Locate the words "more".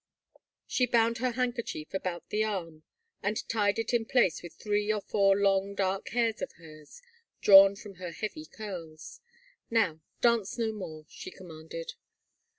10.71-11.05